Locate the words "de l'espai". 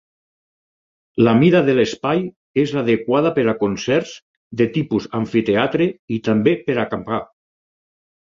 1.67-2.23